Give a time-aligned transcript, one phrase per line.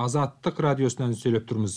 [0.00, 1.74] азаттык радиосунан сүйлөп турмуз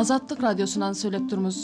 [0.00, 1.58] азаттык радиосунан сүйлөп турмуз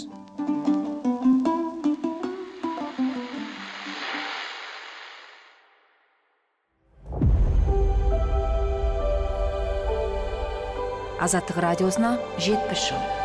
[11.26, 13.20] азаттык радиосуна жетимиш жыл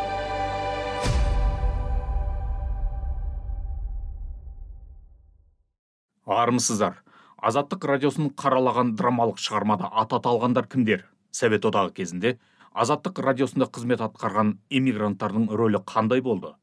[6.26, 7.02] армысыздар.
[7.38, 12.38] Азаттык радиосун каралаган драмалык чыгармада аты аталгандар кимдер совет одагы кезинде
[12.72, 16.54] азаттык радиосунда кызмет аткарган эмигранттардын рөлү кандай болду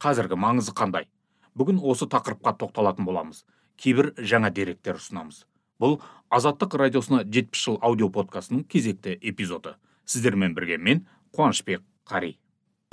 [0.00, 1.08] азыркы маңызы кандай
[1.54, 3.44] бүгүн осы такырыпка токтолотун болобуз
[3.82, 5.44] кээ бир жаңы деректер сунабыз
[5.78, 6.00] бул
[6.38, 12.38] азаттык радиосуна жетимиш жыл аудио подкастынын кезекти эпизоду сиздер менен бирге мен кубанычбек карый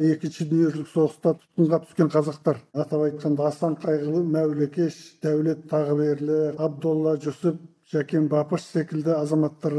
[0.02, 7.14] экинчи дүйнө жүзүлүк согуста туткунга түшкөн казактар атап айтканда асан кайгылы мамлекеш давлет тагыберле абдолла
[7.22, 7.60] жусуп
[7.92, 9.74] жакен бапыш секилди азаматтар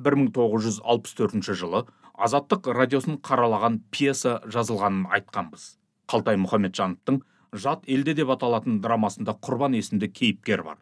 [0.00, 1.84] бир миң тогуз жүз алпыс төртүнчү жылы
[2.16, 5.76] азаттык радиосун каралаган пьеса жазылганын айтканбыз
[6.08, 10.78] калтай мухамеджановдун жат элде деп аталатын драмасында курбан эсимде кейипкер бар.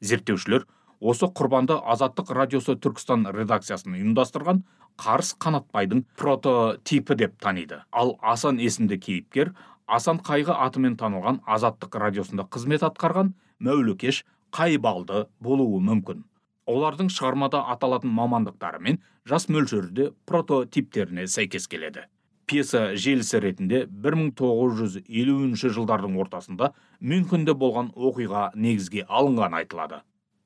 [0.00, 0.66] Зерттөөчүлөр
[1.00, 4.62] осы құрбанды азаттық радиосы түркістан редакциясын ұйымдастырған
[5.00, 7.82] қарыс қанатбайдың прототипі деп таниды.
[7.92, 9.52] Ал асан есімді кейіпкер
[9.86, 14.24] асан қайғы атымен танылған азаттық радиосында қызмет атқарған мәулікеш
[14.56, 16.24] қайбалды болуы мүмкін.
[16.66, 22.08] Олардың шығармада аталатын мамандықтары мен жас мөлшері де прототиптеріне сәйкес келеді.
[22.46, 30.02] Пьеса желісі ретінде 1950 жылдардың ортасында мюнхенде болған оқиға негізге алынған айтылады.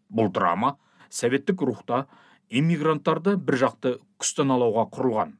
[0.08, 0.76] Бұл драма
[1.12, 2.06] советтік рухта
[2.50, 5.36] эмигранттарды бір жақты күстаналауға құрылған.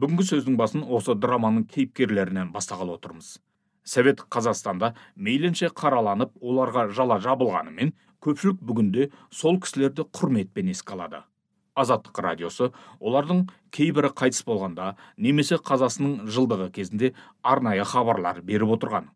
[0.00, 3.34] Бүгінгі сөздің басын осы драманың кейіпкерлерінен бастағалы отырмыз.
[3.84, 7.92] Совет қазақстанда мейлінше қараланып оларға жала жабылғанымен
[8.24, 11.20] көпшілік бүгінде сол кісілерді құрметпен еске алады.
[11.76, 19.12] Азаттық радиосы олардың кейбірі қайтыс болғанда немесе қазасының жылдығы кезінде арнайы хабарлар беріп отырған.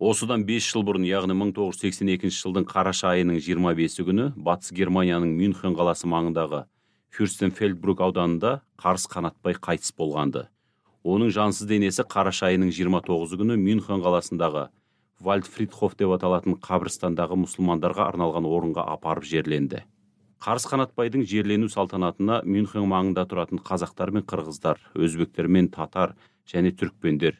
[0.00, 6.08] Осыдан бес жыл бұрын яғни 1982 жылдың қараша айының 25 күні батыс германияның мюнхен қаласы
[6.08, 6.62] маңындағы
[7.12, 10.46] фюрстенфельдбрук ауданында қарыс қанатбай қайтыс болғанды.
[11.04, 14.70] Оның жансыз денесі қараша айының 29 күні мюнхен қаласындағы
[15.20, 19.84] вальдфридхоф деп аталатын қабірстандағы мұсылмандарға арналған орынға апарып жерленді.
[20.40, 26.16] Қарыс қанатбайдың жерлену салтанатына мюнхен маңында тұратын қазақтар мен қырғыздар өзбектер мен татар
[26.48, 27.36] және түрікпендер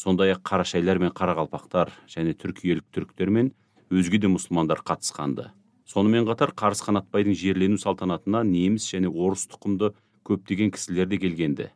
[0.00, 3.50] сондай ақ қарашайлар мен қарақалпақтар және түркиелік түріктер мен
[3.92, 5.50] өзге де мұсылмандар қатысқанды.
[5.84, 9.90] Сонымен қатар қарыс қанатбайдың жерлену салтанатына неміс және орыс тұқымды
[10.24, 11.66] көптеген кісілер де келгенді.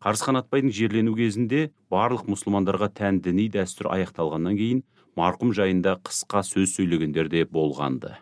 [0.00, 4.84] Қарыс қанатбайдың жерлену кезінде барлық мұсылмандарға тән діни дәстүр аяқталғаннан кейін
[5.18, 8.14] марқұм жайында қысқа сөз сөйлегендер де болғанды.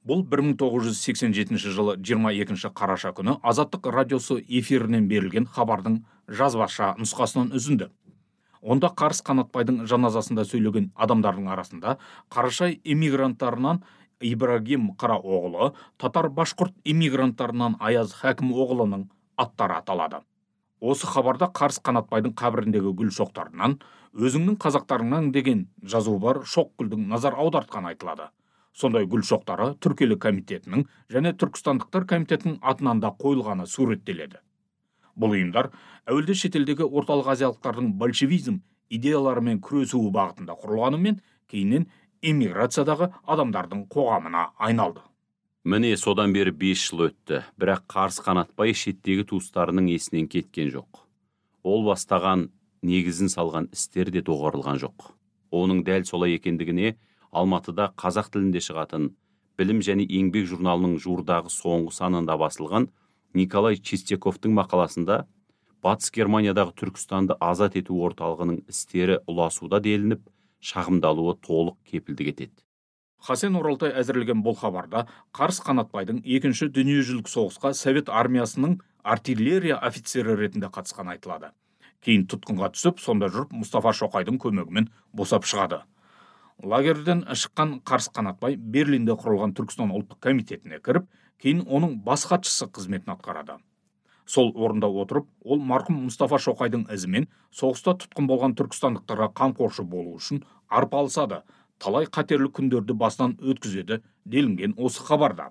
[0.00, 7.90] Бұл 1987 жылы 22 қараша күні азаттық радиосы эфирінен берілген хабардың жазбаша нұсқасынан үзінді.
[8.62, 11.96] Онда қарыс қанатбайдың жаназасында сөйлеген адамдардың арасында
[12.34, 13.82] қарашай эмигранттарынан
[14.20, 20.20] ибрагим қараоғлы татар башқұрт эмигранттарынан аяз оғлының аттары аталады.
[20.80, 23.78] Осы хабарда қарыс қанатбайдың қабіріндегі гүл шоқтарынан
[24.16, 28.30] өзіңнің қазақтарыңнан деген жазу бар шоқ гүлдің назар аудартқаны айтылады.
[28.72, 34.40] Сондай гүл шоқтары түркелі комитетінің және түркістандықтар комитетінің атынан да қойылғаны суреттеледі.
[35.20, 35.70] Бұл ұйымдар
[36.08, 38.60] әуелде шетелдегі орталық азиялықтардың большевизм
[38.90, 41.20] идеяларымен күресуі бағытында құрылғанымен
[41.50, 41.86] кейіннен
[42.22, 45.04] эмиграциядағы адамдардың қоғамына айналды.
[45.64, 51.04] Міне содан бері бес жыл өтті бірақ қарсы қанатбай шеттегі туыстарының есінен кеткен жоқ.
[51.62, 52.48] Ол бастаған
[52.82, 55.10] негізін салған істер де доғарылған жоқ.
[55.52, 56.94] Оның дәл солай екендігіне
[57.30, 59.10] алматыда қазақ тілінде шығатын
[59.60, 62.88] білім және еңбек журналының жуырдағы соңғы санында басылған
[63.34, 65.24] николай чистяковтың мақаласында
[65.84, 70.26] батыс германиядағы түркістанды азат ету орталығының істері ұласуда делініп
[70.72, 72.58] шағымдалуы толық кепілдік етеді
[73.20, 75.04] хасен оралтай әзірлеген бұл хабарда
[75.36, 81.52] қарс қанатбайдың екінші дүниежүзілік соғысқа совет армиясының артиллерия офицері ретінде қатысқаны айтылады.
[82.04, 85.82] Кейін тұтқынға түсіп сонда жүріп мұстафа шоқайдың көмегімен босап шығады.
[86.64, 91.08] Лагерьден шыққан қарс қанатбай берлинде құрылған түркістан ұлттық комитетіне кіріп
[91.42, 93.58] кейін оның бас хатшысы қызметін атқарады.
[94.26, 100.44] Сол орында отырып ол марқұм мұстафа шоқайдың ізімен соғыста тұтқын болған түркістандықтарға қамқоршы болу үшін
[100.68, 101.40] арпалысады
[101.82, 105.48] талай қатерлі күндерді басынан өткізеді делінген осы хабарда.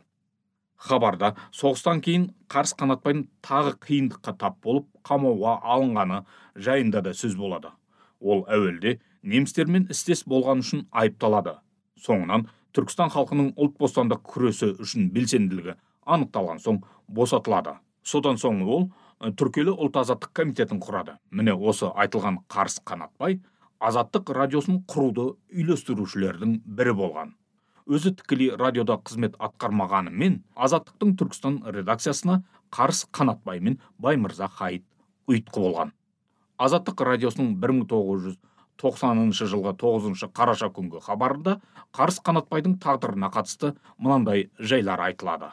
[0.79, 6.21] Хабарда соғыстан кейін қарс қанатбайдың тағы қиындыққа тап болып қамауға алынғаны
[6.55, 7.73] жайында да сөз болады.
[8.21, 11.57] Ол әуелде немістермен істес болған үшін айыпталады.
[11.99, 12.47] Соңынан
[12.79, 15.75] түркістан халқының ұлт бостандық күресі үшін белсенділігі
[16.07, 16.77] анықталған соң
[17.11, 17.75] босатылады.
[18.07, 18.85] Содан соң ол
[19.19, 21.17] түркелі ұлт азаттық комитетін құрады.
[21.29, 23.41] Міне осы айтылған қарыс қанатбай
[23.83, 27.35] азаттық радиосын құруды үйлестірушілердің бірі болған.
[27.89, 34.85] Өзі тікелей радиода қызмет атқармағанымен азаттықтың түркістан редакциясына қарыс қанатбай мен баймырза хайт
[35.27, 35.91] ұйытқы болған.
[36.59, 37.55] Азаттық радиосының
[38.79, 41.57] 1990 жылғы 9 қараша күнгі хабарында
[41.95, 45.51] қарыс қанатбайдың тағдырына қатысты мынандай жайлар айтылады.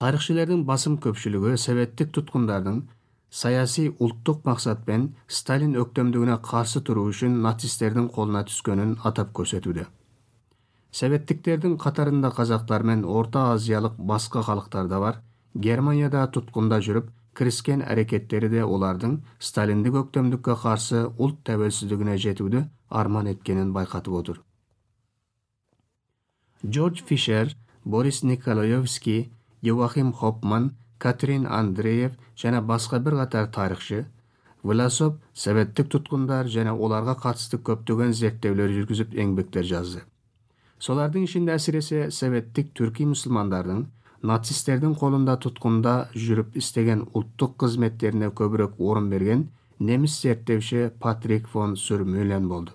[0.00, 2.82] Тарихшылардың басым көпшілігі советтік тұтқындардың
[3.30, 9.86] саяси ұлттық мақсатпен сталин өктемдігіне қарсы тұру үшін нацистердің қолына түскенін атап көрсетуде.
[10.90, 15.20] Советтіктердің қатарында қазақтар мен орта азиялық басқа халықтар да бар.
[15.54, 23.72] Германияда тұтқында жүріп кіріскен әрекеттері де олардың сталиндік өктемдікке қарсы ұлт тәуелсіздігіне жетуді арман еткенін
[23.76, 24.40] байқатып отыр.
[26.66, 27.54] Джордж фишер
[27.84, 29.30] борис николаевский
[29.62, 34.04] йоахим хопман катрин андреев және басқа бір қатар тарихшы
[34.62, 40.02] власов советтік тұтқындар және оларға қатысты көптеген зерттеулер жүргізіп еңбектер жазды.
[40.80, 43.86] Солардың ішінде әсіресе советтік түрки мұсылмандардың
[44.26, 49.46] нацистердің қолында тұтқында жүріп істеген ұлттық қызметтеріне көбірек орын берген
[49.78, 52.72] неміс зерттеуші патрик фон сүрмюлен болды.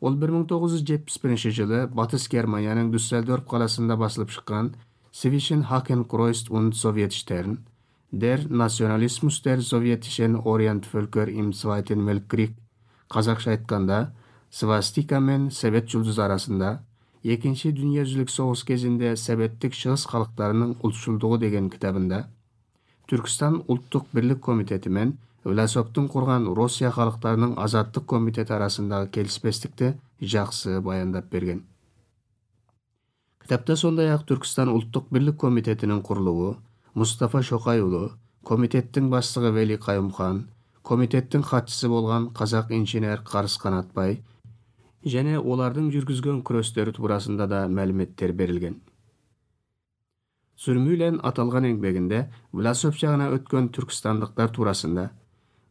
[0.00, 4.70] Ол 1971 жылы батыс германияның дюссельдорф қаласында басылып шыққан
[5.10, 7.58] свишен хакен кройст und Sowjetstern
[8.12, 12.54] der Nationalismus der sowjetischen Orientvölker im Zweiten Weltkrieg
[13.10, 14.12] қазақша айтқанда
[14.50, 16.84] свастика мен совет жұлдызы арасында
[17.24, 22.26] екінші дүниежүзілік соғыс кезінде советтік шығыс халықтарының ұлтшылдығы деген кітабында
[23.10, 25.16] түркістан ұлттық бірлік комитеті мен
[25.48, 31.62] власовтың құрған россия халықтарының азаттық комитеті арасындағы келіспестікті жақсы баяндап берген.
[33.42, 36.54] Кітапта сондай ақ түркістан ұлттық бірлік комитетінің құрылуы
[36.98, 38.10] мұстафа шоқайұлы
[38.48, 40.44] комитеттің бастығы вели қайымхан
[40.88, 44.20] комитеттің хатшысы болған қазақ инженер қарыс қанатбай
[45.04, 48.80] және олардың жүргізген күрестері турасында да мәліметтер берілген.
[50.58, 55.04] Сүрмюлен аталған еңбегінде власов жағына өткен түркістандықтар турасында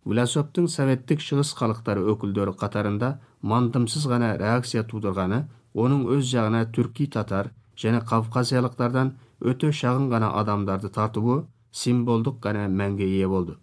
[0.08, 3.10] власовтың советтік шығыс халықтары өкілдері қатарында
[3.52, 5.42] мандымсыз ғана реакция тудырғаны
[5.76, 7.52] оның өз жағына түрки татар
[7.84, 9.12] және кавказиялықтардан
[9.52, 11.42] өте шағын ғана адамдарды тартуы
[11.82, 13.58] символдық ғана мәнге ие болды.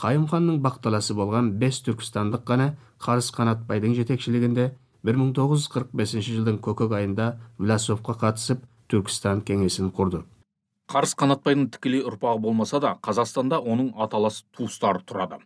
[0.00, 2.68] Қайымханның бақталасы болған бес түркістандық қана
[3.04, 4.70] қарыс қанатбайдың жетекшілігінде
[5.04, 7.26] 1945 жылдың көкөк айында
[7.58, 8.62] власовқа қатысып
[8.92, 10.22] түркістан кеңесін құрды.
[10.90, 15.42] Қарыс қанатбайдың тікелей ұрпағы болмаса да қазақстанда оның аталас туыстары тұрады.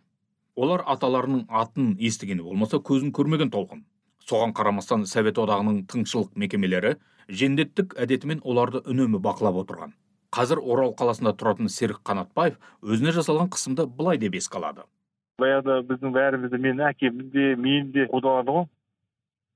[0.55, 3.83] Олар аталарының атын естігені болмаса көзін көрмеген толқын.
[4.23, 6.95] Соған қарамастан совет одағының тыңшылық мекемелері
[7.29, 9.99] жендеттік әдетімен оларды үнемі бақылап отырған.
[10.35, 14.85] Қазір орал қаласында тұратын серік қанатбаев өзіне жасалған қысымды былай деп еске алады.
[15.39, 18.69] Баяғыда біздің бәрімізді менің әкемді де мені де қудалады ғой.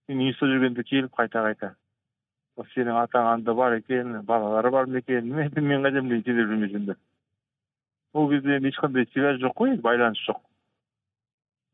[0.08, 1.74] Мен институтта жүргенде келіп қайта қайта.
[2.74, 5.28] Сенің атаң анда бар екен балалары бар ма екен.
[5.28, 6.98] Мен қайдан білейін сендер білмесеңдер
[8.18, 10.40] ол кезде енді ешқандай связь жоқ қой байланыс жоқ.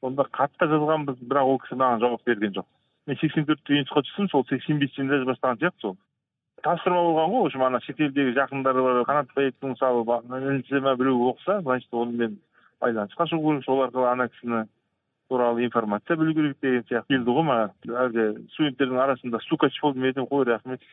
[0.00, 2.66] Сонда хатта жазғанбыз бірақ ол кісі маған жауап берген жоқ.
[3.06, 5.96] Мен сексен төртте институтқа түстім сол сексен бестен бастаған сияқты сол
[6.64, 10.04] тапсырма болған ғой в общем ана шетелдегі жақындары бар қанатбаевтың мысалы
[10.40, 12.38] інісі ма біреу оқыса значит онымен
[12.80, 14.64] байланысқа шығу керек сол арқылы ана кісіні
[15.28, 17.72] туралы информация білу керек деген сияқты келді ғой маған.
[18.04, 20.84] Әлгі студенттердің арасында стукач болдым мен айтамын қой рахмет.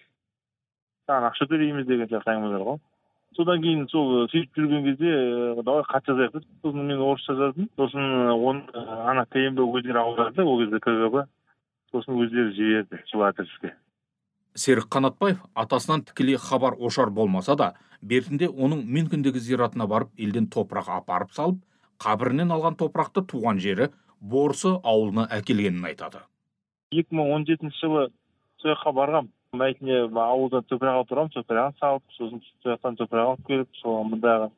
[1.08, 2.80] Саған ақша төлейміз деген сияқты әңгімелер ғой.
[3.36, 5.12] Содан кейін сол сөйтіп жүрген кезде
[5.64, 7.70] давай хат жазайық дедік сосын мен орысша жаздым.
[7.78, 11.26] Сосын оны ана кмб өздері аударды ол кезде кгб.
[11.92, 13.76] Сосын өздері жіберді сол адреске
[14.56, 20.90] серік қанатбаев атасынан тікелей хабар ошар болмаса да бертінде оның мюнхендегі зиратына барып елден топырақ
[20.98, 21.62] апарып салып
[22.04, 23.90] қабірінен алған топырақты туған жері
[24.20, 26.26] борсы ауылына әкелгенін айтады.
[26.92, 28.08] екі мың он жетінші жылы
[28.62, 29.32] сол жаққа барғанмын
[29.62, 34.52] мәйітіне ауылдан топырақ алып тұрғанмын топырағын салып сосын сол жақтан топырақ алып келіп соған мұндағы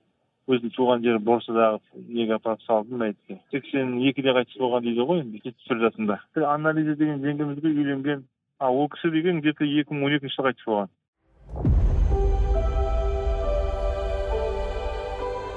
[0.49, 5.39] өзінің туған жері борсыдағы неге апарып салдым мәйітке сексен екіде қайтыс болған дейді ғой енді
[5.45, 6.19] жетпіс бір жасында.
[6.35, 8.25] Анализа деген жеңгемізге үйленген
[8.63, 10.93] а ол кісі деген где то екі мың он екінші жылы қайтыс болған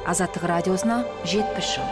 [0.07, 0.97] азаттық радиосына
[1.27, 1.87] жетпіс жыл.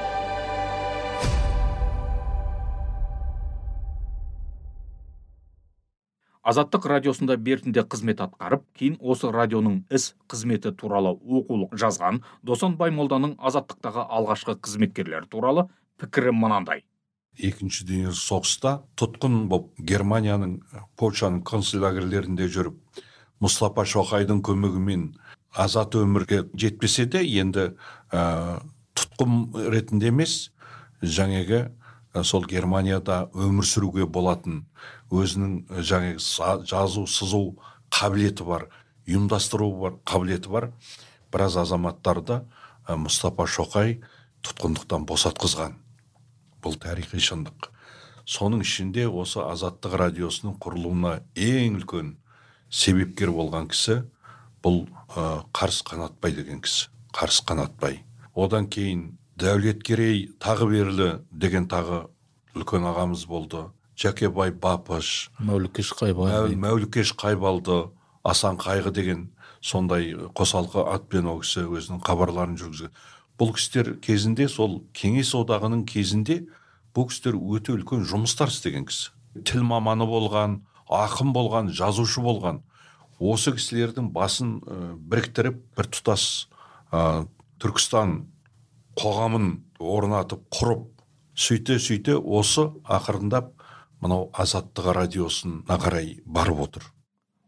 [6.45, 13.39] Азаттық радиосында бертінде қызмет атқарып кейін осы радионың іс қызметі туралы оқулық жазған досан баймолданың
[13.51, 15.67] азаттықтағы алғашқы қызметкерлері туралы
[15.99, 16.85] пікірі мынандай.
[17.39, 20.59] Екінші дүниежүзілік соғыста тұтқын болып германияның
[21.01, 23.03] польшаның концлагерлерінде жүріп
[23.45, 25.09] мұстапа шоқайдың көмегімен
[25.51, 27.73] азат өмірге жетпесе де енді
[28.13, 28.61] ә,
[28.95, 30.51] тұтқын ретінде емес
[31.03, 31.67] жаңағы
[32.23, 34.65] сол германияда өмір сүруге болатын
[35.11, 37.45] өзінің жаңағы жазу сызу
[37.95, 38.69] қабілеті бар
[39.09, 40.71] ұйымдастыру бар қабілеті бар.
[41.33, 42.41] Біраз азаматтарды
[42.89, 43.99] мұстапа шоқай
[44.45, 45.77] тұтқындықтан босатқызған.
[46.65, 47.69] Бұл тарихи шындық.
[48.25, 52.15] Соның ішінде осы азаттық радиосының құрылуына ең үлкен
[52.73, 54.01] себепкер болған кісі
[54.65, 56.89] бұл ә, қарыс қанатбай деген кісі.
[57.15, 58.01] Қарыс қанатбай.
[58.35, 62.07] Одан кейін дәулеткерей тағыберлі деген тағы
[62.57, 63.67] үлкен ағамыз болды.
[63.95, 65.31] Жәкебай бапыш.
[65.39, 67.91] Мәулікеш қайбалды мәулікеш қайбалды
[68.27, 69.29] асан қайғы деген
[69.61, 72.91] сондай қосалқы атпен ол кісі өзінің хабарларын жүргізген.
[73.41, 76.45] Бұл кісілер кезінде сол кеңес одағының кезінде
[76.95, 79.11] бұл кісілер өте үлкен жұмыстар істеген кісі.
[79.43, 82.63] Тіл маманы болған ақын болған жазушы болған.
[83.19, 84.59] Осы кісілердің басын
[85.11, 86.47] біріктіріп бір тұтас
[86.93, 87.27] ә,
[87.63, 88.21] түркістан
[88.99, 89.51] қоғамын
[89.83, 90.87] орнатып құрып
[91.35, 93.51] сөйте сөйте осы ақырындап
[94.03, 96.94] мынау азаттық радиосына қарай барып отыр.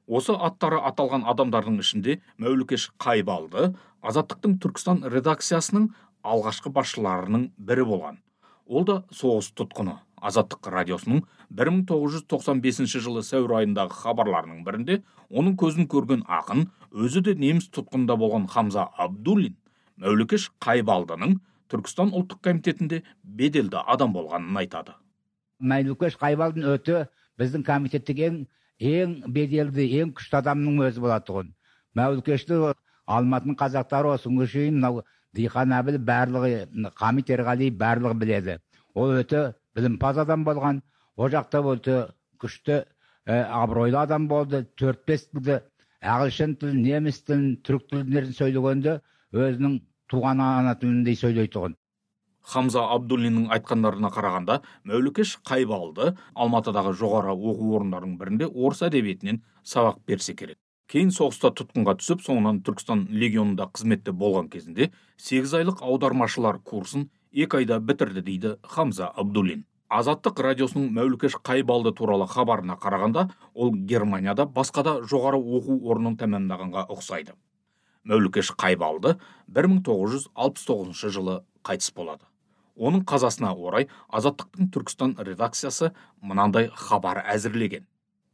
[0.06, 3.72] Осы аттары аталған адамдардың ішінде мәулікеш қайбалды
[4.06, 5.90] азаттықтың түркістан редакциясының
[6.22, 8.18] алғашқы басшыларының бірі болған.
[8.66, 9.98] Ол да соғыс тұтқыны.
[10.16, 11.20] Азаттық радиосының
[11.52, 18.48] 1995 жылы сәуір айындағы хабарларының бірінде оның көзін көрген ақын өзі де неміс тұтқында болған
[18.50, 19.54] хамза абдуллин
[20.02, 21.36] мәулікеш қайбалдының
[21.70, 24.96] түркістан ұлттық комитетінде беделді адам болғанын айтады.
[25.60, 27.06] Мәулікеш қайбалдин өте
[27.40, 28.42] біздің комитеттегі ең
[28.80, 31.52] ең беделді ең күшті адамның өзі болатын тұғын
[31.96, 32.58] мәулікешті
[33.16, 35.02] алматының қазақтары осыға шейін мынау
[35.38, 36.50] диқан әбіл барлығы
[37.00, 38.58] хамит ерғали барлығы біледі.
[38.94, 39.42] Ол өте
[39.76, 40.82] білімпаз адам болған.
[41.16, 41.96] Ол жақта өте
[42.42, 42.82] күшті
[43.26, 44.64] ә, абыройлы адам болды.
[44.80, 45.60] Төрт бес тілді
[46.02, 48.98] ағылшын тілін неміс тілін түрік тілдерін сөйлегенде
[49.32, 49.80] өзінің
[50.12, 51.76] туған ана тіліндей сөйлейтұғын.
[52.46, 60.34] Хамза абдуллиннің айтқандарына қарағанда мәулікеш қайбалды алматыдағы жоғары оқу орындарының бірінде орыс әдебиетінен сабақ берсе
[60.38, 60.58] керек.
[60.86, 67.58] Кейін соғыста тұтқынға түсіп соңынан түркістан легионында қызметте болған кезінде сегіз айлық аудармашылар курсын екі
[67.64, 69.64] айда бітірді дейді хамза абдуллин.
[69.90, 76.86] Азаттық радиосының мәулікеш қайбалды туралы хабарына қарағанда ол германияда басқа да жоғары оқу орнын тәмамдағанға
[76.94, 77.34] ұқсайды.
[78.06, 79.16] Мәулікеш қайбалды
[79.50, 82.22] 1969 жылы қайтыс болады.
[82.76, 87.86] Оның қазасына орай азаттықтың түркістан редакциясы мынандай хабар әзірлеген.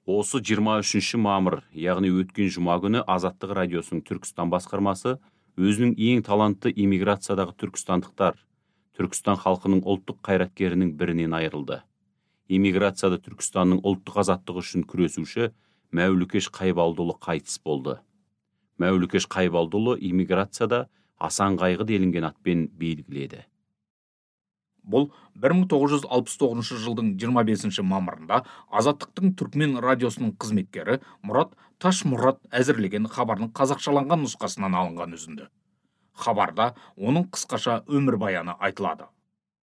[0.06, 5.18] Осы 23 мамыр яғни өткен жұма күні азаттық радиосының түркістан басқармасы
[5.56, 8.40] өзінің ең талантты иммиграциядағы түркістандықтар
[8.98, 11.82] түркістан халқының ұлттық қайраткерінің бірінен айырылды.
[12.50, 15.52] Иммиграцияда түркістанның ұлттық азаттығы үшін күресуші
[15.94, 18.00] мәулікеш қайбалдыұлы қайтыс болды.
[18.82, 20.88] Мәулікеш қайбалдыұлы иммиграцияда
[21.22, 23.46] асан қайғы делінген атпен белгіледі
[24.82, 25.08] бұл
[25.38, 35.16] 1969 жылдың 25 мамырында азаттықтың түркмен радиосының қызметкері мұрат ташмұрат әзірлеген хабардың қазақшаланған нұсқасынан алынған
[35.16, 35.48] үзінді.
[36.12, 39.06] Хабарда оның қысқаша өмірбаяны айтылады.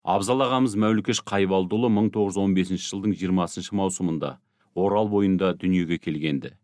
[0.04, 4.38] Абзал ағамыз мәулікеш қайбалдыұлы 1915 жылдың 20 маусымында
[4.76, 6.58] орал бойында дүниеге келгенді.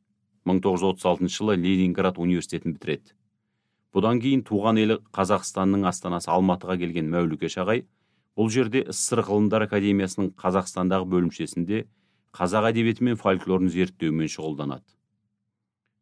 [0.50, 3.14] 1936 жылы ленинград университетін бітіреді.
[3.96, 7.86] Бұдан кейін туған елі қазақстанның астанасы алматыға келген мәулікеш ағай
[8.40, 11.82] бұл жерде сср ғылымдар академиясының қазақстандағы бөлімшесінде
[12.32, 14.86] қазақ әдебиеті мен фольклорын зерттеумен шұғылданады.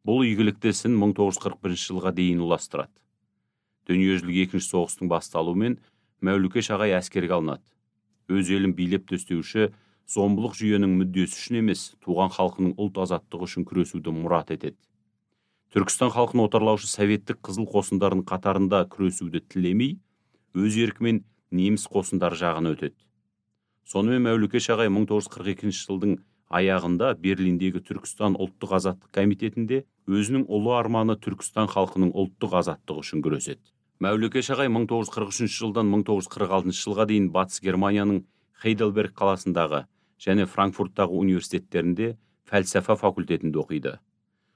[0.06, 2.94] Бұл игілікті ісін 1941 жылға дейін ұластырады.
[3.90, 5.80] Дүниежүзілік екінші соғыстың басталуымен
[6.22, 7.64] мәулікеш ағай әскерге алынады.
[8.30, 9.72] Өз елін билеп төстеуші
[10.06, 14.78] зомбылық жүйенің мүддесі үшін емес туған халқының ұлт азаттығы үшін күресуді мұрат етеді.
[15.74, 19.98] Түркістан халқын отарлаушы советтік қызыл қосындардың қатарында күресуді тілемей
[20.56, 22.98] өз еркімен неміс қосындары жағына өтеді.
[23.88, 31.70] Сонымен мәулікеш ағай 1942 жылдың аяғында берлиндегі түркістан ұлттық азаттық комитетінде өзінің ұлы арманы түркістан
[31.72, 33.64] халқының ұлттық азаттығы үшін күреседі.
[34.04, 38.22] Мәулікеш ағай 1943 жылдан 1946 жылға дейін батыс германияның
[38.62, 39.86] хейдельберг қаласындағы
[40.22, 42.16] және франкфурттағы университеттерінде
[42.48, 43.98] фәлсафа факультетінде оқиды.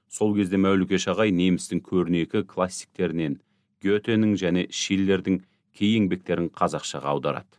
[0.08, 3.40] Сол кезде мәулікеш ағай немістің көрнекі классиктерінен
[3.82, 5.42] гетенің және шиллердің
[5.76, 7.58] кей еңбектерін қазақшаға аударады.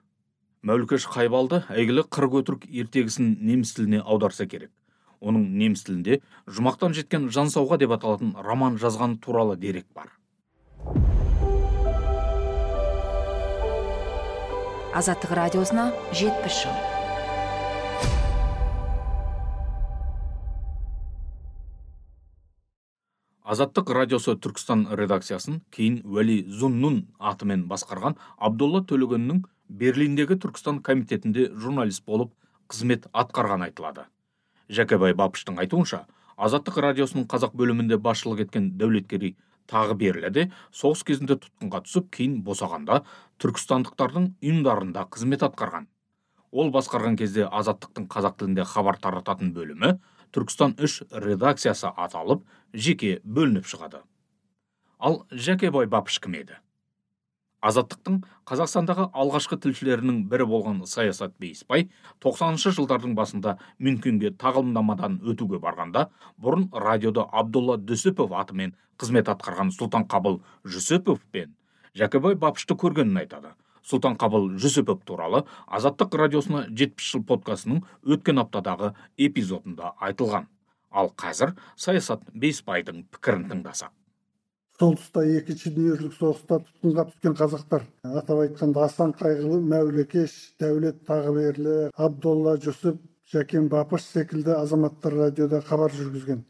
[0.64, 4.72] Мәулікеш қайбалды әйгілі қырық өтірік ертегісін неміс тіліне аударса керек.
[5.20, 10.12] Оның неміс тілінде жұмақтан жеткен жансауға деп аталатын роман жазған туралы дерек бар.
[14.94, 16.93] Азаттық радиосына жетпіс жыл.
[23.44, 32.06] Азаттық радиосы түркістан редакциясын кейін уәли зуннун атымен басқарған абдолла төлегеннің берлиндегі түркістан комитетінде журналист
[32.08, 32.32] болып
[32.72, 34.06] қызмет атқарған айтылады.
[34.72, 36.06] Жәкебай бапыштың айтуынша
[36.38, 39.36] азаттық радиосының қазақ бөлімінде басшылық еткен дәулеткерей
[39.68, 43.04] тағыберлі де соғыс кезінде тұтқынға түсіп кейін босағанда
[43.44, 45.90] түркістандықтардың ұйымдарында қызмет атқарған.
[46.54, 49.98] Ол басқарған кезде азаттықтың қазақ тілінде хабар тарататын бөлімі
[50.34, 54.04] түркістан үш редакциясы аталып жеке бөлініп шығады.
[55.00, 56.60] Ал жәкебай бапыш кім еді?
[57.64, 58.18] Азаттықтың
[58.50, 61.86] қазақстандағы алғашқы тілшілерінің бірі болған саясат бейсбай
[62.26, 66.10] 90 жылдардың басында мюнхенге тағылымдамадан өтуге барғанда
[66.44, 71.56] бұрын радиода абдулла дүсіпов атымен қызмет атқарған сұлтан қабыл жүсіпов пен
[71.96, 73.54] жәкебай бапышты көргенін айтады.
[73.88, 77.82] Сұлтан қабыл жүсіпов туралы азаттық радиосына жетпіс жыл подкастының
[78.16, 80.48] өткен аптадағы эпизодында айтылған.
[80.92, 83.92] Ал қазір саясат бейсбайдың пікірін тыңдасақ.
[84.80, 87.84] Сол тұста екінші дүниежүзілік соғыста тұтқынға түскен қазақтар.
[88.04, 92.98] Атап айтқанда асан қайғылы мәулекеш дәулет тағыберлі абдолла жүсіп
[93.34, 96.42] жәкен бапыш секілді азаматтар радиода хабар жүргізген.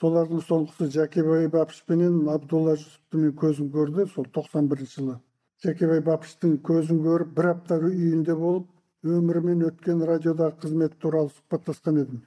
[0.00, 5.16] Солардың соңғысы жәкебай бапышпенен абдолла жүсіпті мен көзім көрді сол 91 жылы.
[5.64, 8.66] Жәкебай бапыштың көзін көріп бір апта үйінде болып
[9.06, 12.22] өмірімен өткен радиодағы қызмет туралы сұхбаттасқан едім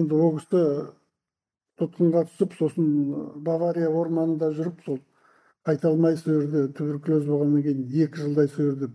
[0.00, 0.62] енді ол кісі
[1.80, 2.88] тұтқынға түсіп сосын
[3.46, 4.98] бавария орманында жүріп сол
[5.68, 8.90] қайта алмай сол жерде туберкулез болғаннан кейін екі жылдай сол жерде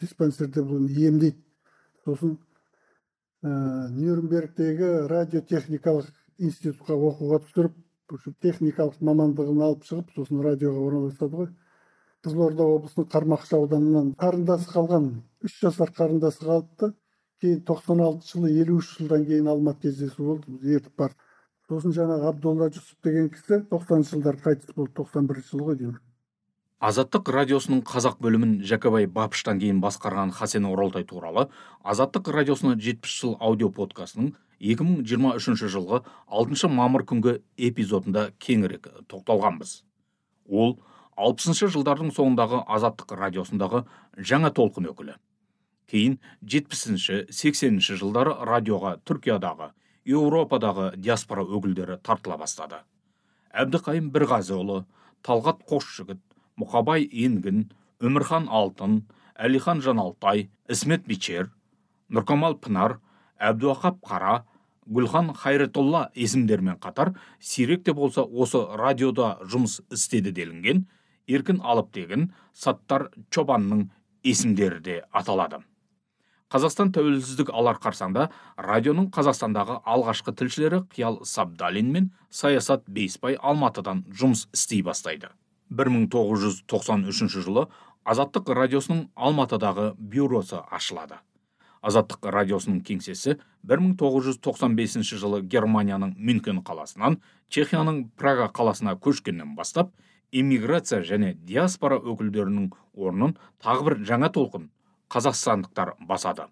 [0.00, 1.36] диспансерде емдейді
[2.06, 2.38] сосын
[3.42, 3.50] ә,
[3.92, 7.76] нюрнбергтегі радиотехникалық институтқа оқуға түсіріп
[8.42, 11.50] техникалық мамандығын алып шығып сосын радиоға орналасады ғой
[12.28, 15.06] қызылорда облысының қармақшы ауданынан қарындасы қалған
[15.44, 16.92] үш жасар қарындасы қалыпты.
[17.40, 21.24] Кейін тоқсан алтыншы жылы елу үш жылдан кейін алматы кездесу болды ертіп бардық.
[21.68, 25.98] Сосын жаңағы абдолла жүсіп деген кісі тоқсаныншы жылдары қайтыс болды тоқсан бірінші жылы ғой деймін.
[26.78, 31.48] Азаттық радиосының қазақ бөлімін жәкебай бапыштан кейін басқарған хасен оралтай туралы
[31.82, 36.04] азаттық радиосына жетпіс жыл аудио подкастының 2023 жылғы
[36.42, 39.82] 6 мамыр күнгі эпизодында кеңірек тоқталғанбыз.
[40.48, 40.78] Ол
[41.18, 43.82] алпысыншы жылдардың соңындағы азаттық радиосындағы
[44.30, 45.16] жаңа толқын өкілі.
[45.90, 49.72] Кейін жетпісінші сексенінші жылдары радиоға түркиядағы
[50.08, 52.82] еуропадағы диаспора өкілдері тартыла бастады.
[53.52, 54.82] Әбдіқайым бірғазыұлы
[55.26, 56.20] талғат қосжігіт
[56.60, 57.66] мұқабай енгін
[58.04, 59.00] өмірхан алтын
[59.38, 61.50] әлихан жаналтай ісмет бичер
[62.12, 62.98] нұркамал пынар
[63.38, 64.42] әбдіуақап қара
[64.88, 70.86] гүлхан хайретолла есімдермен қатар сирек те болса осы радиода жұмыс істеді делінген
[71.28, 73.88] еркін алыптегін саттар чобанның
[74.24, 75.62] есімдері де аталады.
[76.48, 78.30] Қазақстан тәуелсіздік алар қарсаңда
[78.64, 85.28] радионың қазақстандағы алғашқы тілшілері қиял сабдалин мен саясат бейсбай алматыдан жұмыс істей бастайды.
[85.68, 87.66] 1993 жылы
[88.08, 91.20] азаттық радиосының алматыдағы бюросы ашылады.
[91.84, 93.36] Азаттық радиосының кеңсесі
[93.68, 97.20] 1995 жылы германияның мюнхен қаласынан
[97.52, 99.92] чехияның прага қаласына көшкеннен бастап
[100.32, 104.68] иммиграция және диаспора өкілдерінің орнын тағы бір жаңа толқын
[105.12, 106.48] қазақстандықтар басады.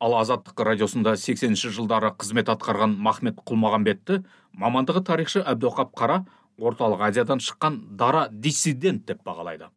[0.00, 6.24] Ал азаттық радиосында 80 жылдары қызмет атқарған махмет құлмағанбетті мамандығы тарихшы әбдіуақап қара
[6.58, 9.70] орталық азиядан шыққан дара диссидент деп бағалайды.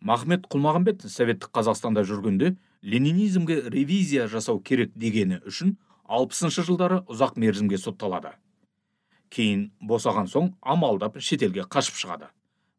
[0.00, 7.78] Махмет құлмағанбет советтік қазақстанда жүргенде ленинизмге ревизия жасау керек дегені үшін алпысыншы жылдары ұзақ мерзімге
[7.78, 8.36] сотталады.
[9.28, 12.30] Кейін босаған соң амалдап шетелге қашып шығады.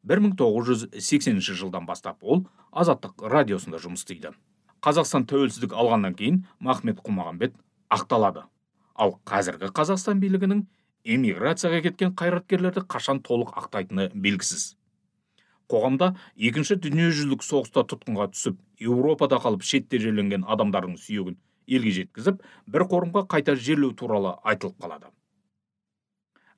[0.08, 4.32] 1980 жылдан бастап ол азаттық радиосында жұмыс істейді.
[4.80, 7.58] Қазақстан тәуелсіздік алғаннан кейін махмет құлмағанбет
[7.92, 8.46] ақталады.
[8.96, 10.64] Ал қазіргі қазақстан билігінің
[11.04, 14.76] эмиграцияға кеткен қайраткерлерді қашан толық ақтайтыны белгісіз.
[15.70, 21.38] Қоғамда екінші дүниежүзілік соғыста тұтқынға түсіп еуропада қалып шетте жерленген адамдардың сүйегін
[21.70, 25.12] елге жеткізіп бір қорымға қайта жерлеу туралы айтылып қалады.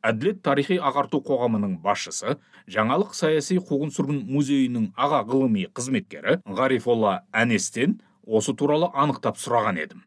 [0.08, 2.38] Әділет тарихи ағарту қоғамының басшысы
[2.76, 10.04] жаңалық саяси қуғын сүргін музейінің аға ғылыми қызметкері ғарифолла әнестен осы туралы анықтап сұраған едім.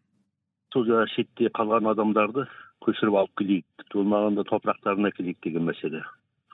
[0.73, 2.47] Сол жаңағы шетте қалған адамдарды
[2.85, 6.03] көшіріп алып келейік болмағанда топырақтарына әкелейік деген мәселе.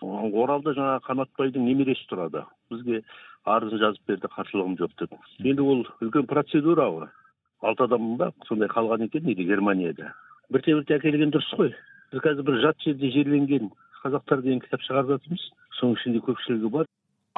[0.00, 2.44] Оралда жаңағы қанатбайдың немересі тұрады.
[2.72, 3.02] Бізге
[3.48, 7.08] арызын жазып берді қарсылығым жоқ деп енді ол үлкен процедура ғой.
[7.60, 10.12] Алты адам ба сондай қалған екен дейді германияда?
[10.50, 11.74] Бірте бірте әкелген дұрыс қой.
[12.12, 13.70] Біз қазір бір жат жерде жерленген
[14.02, 15.42] қазақтар деген кітап шығарып жатырмыз.
[15.78, 16.86] Соның ішінде көпшілігі бар.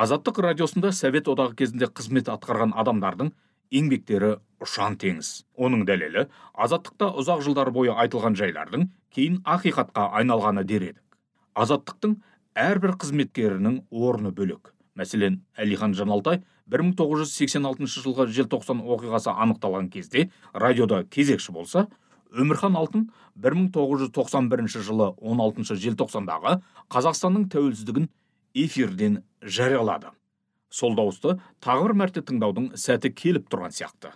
[0.01, 3.33] Азаттық радиосында совет одағы кезінде қызмет атқарған адамдардың
[3.73, 5.45] еңбектері ұшан теңіз.
[5.57, 11.19] Оның дәлелі азаттықта ұзақ жылдар бойы айтылған жайлардың кейін ақиқатқа айналғаны дер едік.
[11.55, 12.17] Азаттықтың
[12.57, 14.73] әрбір қызметкерінің орны бөлек.
[14.97, 21.87] Мәселен әлихан жаналтай 1986 жылғы желтоқсан оқиғасы анықталған кезде радиода кезекші болса
[22.33, 26.59] өмірхан алтын 1991 жылы 16 желтоқсандағы
[26.93, 28.09] қазақстанның тәуелсіздігін
[28.55, 30.13] эфирден жариялады.
[30.73, 34.13] Сол дауысты тағы бір мәрте тыңдаудың сәті келіп тұрған сияқты.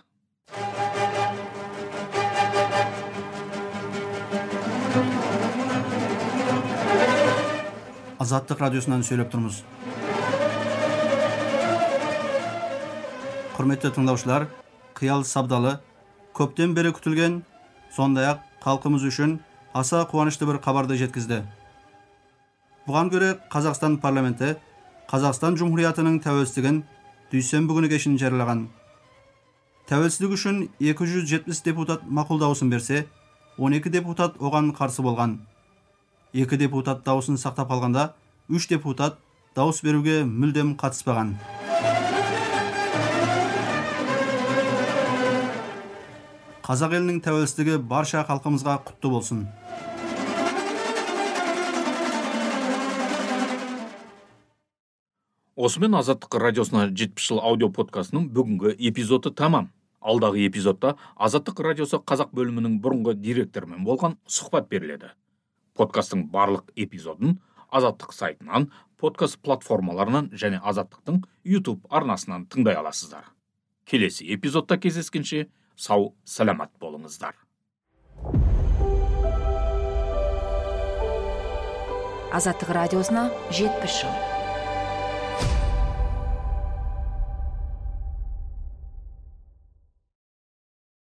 [8.17, 9.61] Азаттық радиосынан сөйлеп тұрмыз.
[13.57, 14.47] Құрметті тыңдаушылар
[14.97, 15.77] қиял сабдалы
[16.37, 17.37] көптен бері күтілген
[17.95, 19.37] сондай ақ халқымыз үшін
[19.73, 21.43] аса қуанышты бір хабарды жеткізді.
[22.87, 24.55] Бұған көре қазақстан парламенті
[25.11, 26.81] қазақстан жұмһуриятының тәуелсіздігін
[27.31, 28.65] дүйсенбі күні кешін жариялаған.
[29.87, 33.05] Тәуелсіздік үшін 270 депутат мақұл дауысын берсе
[33.57, 35.37] 12 депутат оған қарсы болған.
[36.33, 38.11] Екі депутат дауысын сақтап қалғанда
[38.49, 39.19] үш депутат
[39.55, 41.35] дауыс беруге мүлдем қатыспаған.
[46.67, 49.45] Қазақ елінің тәуелсіздігі барша халқымызға құтты болсын.
[55.55, 59.69] Осымен азаттық радиосына жетпіс жыл аудио подкастының бүгінгі эпизоды тамам.
[60.03, 65.13] Алдағы эпизодта азаттық радиосы қазақ бөлімінің бұрынғы директорымен болған сұхбат беріледі.
[65.79, 67.37] Подкасттың барлық эпизодын
[67.71, 68.67] азаттық сайтынан
[68.99, 73.31] подкаст платформаларынан және азаттықтың YouTube арнасынан тыңдай аласыздар.
[73.87, 75.47] Келесі эпизодта кездескенше
[75.77, 77.37] сау саламат болыңыздар
[82.37, 84.36] азаттық радиосына жетпіс жыл